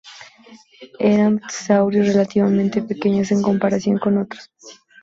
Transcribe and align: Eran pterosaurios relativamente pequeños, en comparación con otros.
Eran 0.99 1.37
pterosaurios 1.37 2.07
relativamente 2.07 2.81
pequeños, 2.81 3.29
en 3.31 3.43
comparación 3.43 3.99
con 3.99 4.17
otros. 4.17 4.49